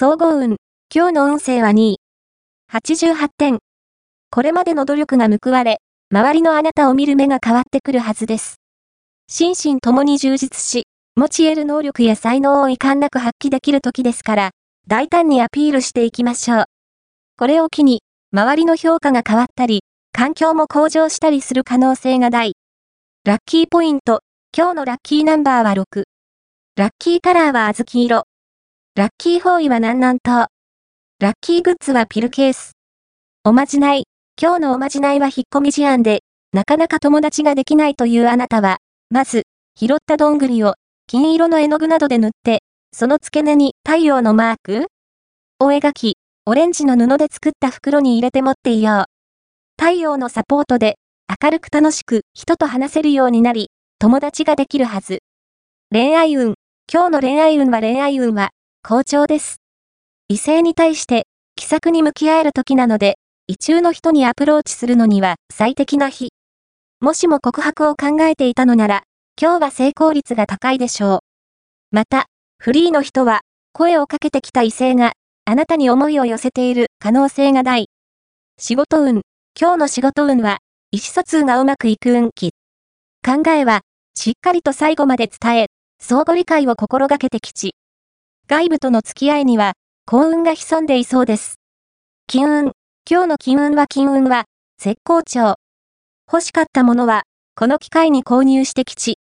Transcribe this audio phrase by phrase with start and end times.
[0.00, 0.58] 総合運。
[0.94, 2.00] 今日の運勢は2位。
[2.72, 3.58] 88点。
[4.30, 5.80] これまでの努力が報われ、
[6.12, 8.60] 周りのあなたを見る目が変わってくるはずです。
[9.26, 10.84] 心身ともに充実し、
[11.16, 14.50] 持ち得る能力や才能を遺憾なく発揮できる時ですから、
[14.86, 16.64] 大胆にアピールしていきましょう。
[17.36, 18.02] これを機に、
[18.32, 19.80] 周りの評価が変わったり、
[20.12, 22.52] 環境も向上したりする可能性が大。
[23.24, 24.20] ラッキーポイント。
[24.56, 26.04] 今日のラッキーナンバーは6。
[26.76, 28.27] ラッキーカラーは小豆色。
[28.98, 30.48] ラッキー方位は南南東。
[31.20, 32.72] ラッキーグッズはピルケース。
[33.44, 34.08] おまじない。
[34.42, 39.44] 今日のおまじないは引っ込み思案で、なかなか友達ができないというあなたは、まず、
[39.78, 40.74] 拾ったどんぐりを、
[41.06, 44.86] 金色の絵の具などで塗って、その付け根に太陽のマーク？
[45.60, 49.04] を描き、オレンジの布で作った袋に入れて持っていよう。
[49.80, 50.96] 太陽のサポートで、
[51.40, 53.70] 明るく楽しく人と話せるようになり、
[54.00, 55.20] 友達ができるはず。
[55.92, 56.54] 恋愛運。
[56.92, 58.50] 今日の恋愛運は恋愛運は、
[58.88, 59.60] 好調です。
[60.28, 66.30] 異性に対して、気さくに向き合える時なので、異中の人にアプローチするのには最適な日。
[67.02, 69.02] もしも告白を考えていたのなら、
[69.38, 71.18] 今日は成功率が高いでしょう。
[71.90, 73.42] また、フリーの人は、
[73.74, 75.12] 声をかけてきた異性が、
[75.44, 77.90] あなたに思いを寄せている可能性が大。
[78.58, 79.20] 仕事運。
[79.60, 80.60] 今日の仕事運は、
[80.92, 82.52] 意思疎通がうまくいく運気。
[83.22, 83.82] 考えは、
[84.14, 85.66] しっかりと最後まで伝え、
[86.00, 87.74] 相互理解を心がけて吉。
[88.50, 89.74] 外部との付き合いには、
[90.06, 91.56] 幸運が潜んでいそうです。
[92.26, 92.72] 金運。
[93.06, 94.46] 今日の金運は金運は、
[94.80, 95.56] 絶好調。
[96.32, 99.18] 欲しかったものは、この機会に購入して吉。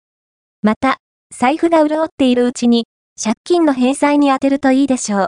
[0.60, 0.98] また、
[1.34, 2.84] 財布が潤っているうちに、
[3.18, 5.22] 借金の返済に充てるといいでしょう。